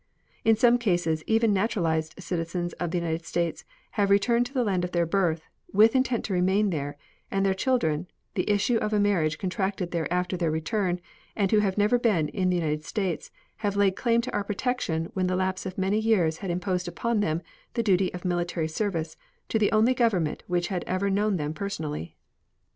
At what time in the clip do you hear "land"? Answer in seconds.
4.63-4.83